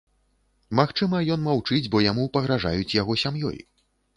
[0.79, 3.57] Магчыма, ён маўчыць, бо яму пагражаюць яго сям'ёй.